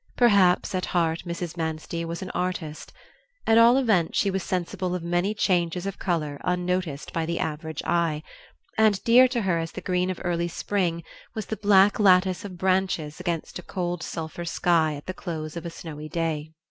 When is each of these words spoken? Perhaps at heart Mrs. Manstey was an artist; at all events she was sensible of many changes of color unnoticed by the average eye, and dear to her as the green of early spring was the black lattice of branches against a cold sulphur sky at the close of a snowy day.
Perhaps 0.17 0.73
at 0.73 0.87
heart 0.97 1.25
Mrs. 1.27 1.55
Manstey 1.55 2.03
was 2.03 2.23
an 2.23 2.31
artist; 2.31 2.91
at 3.45 3.59
all 3.59 3.77
events 3.77 4.17
she 4.17 4.31
was 4.31 4.41
sensible 4.41 4.95
of 4.95 5.03
many 5.03 5.35
changes 5.35 5.85
of 5.85 5.99
color 5.99 6.41
unnoticed 6.43 7.13
by 7.13 7.23
the 7.23 7.37
average 7.37 7.83
eye, 7.85 8.23
and 8.79 9.03
dear 9.03 9.27
to 9.27 9.43
her 9.43 9.59
as 9.59 9.73
the 9.73 9.79
green 9.79 10.09
of 10.09 10.19
early 10.23 10.47
spring 10.47 11.03
was 11.35 11.45
the 11.45 11.55
black 11.57 11.99
lattice 11.99 12.43
of 12.43 12.57
branches 12.57 13.19
against 13.19 13.59
a 13.59 13.61
cold 13.61 14.01
sulphur 14.01 14.43
sky 14.43 14.95
at 14.95 15.05
the 15.05 15.13
close 15.13 15.55
of 15.55 15.67
a 15.67 15.69
snowy 15.69 16.09
day. 16.09 16.49